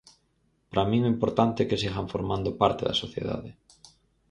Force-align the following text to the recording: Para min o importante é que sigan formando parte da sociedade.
Para 0.71 0.87
min 0.91 1.01
o 1.05 1.13
importante 1.15 1.59
é 1.61 1.67
que 1.69 1.81
sigan 1.81 2.11
formando 2.13 2.57
parte 2.61 2.81
da 2.85 2.99
sociedade. 3.03 3.51